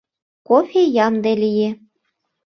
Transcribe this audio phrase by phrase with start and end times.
[0.47, 1.69] Кофе ямде лие.